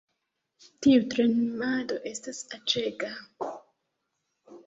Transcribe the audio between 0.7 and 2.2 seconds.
Tiu tremado